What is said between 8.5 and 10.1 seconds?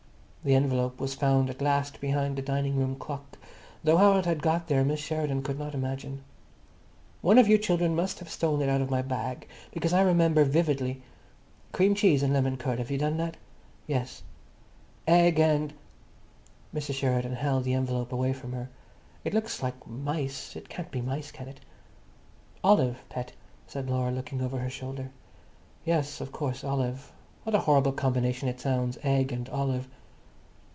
it out of my bag, because I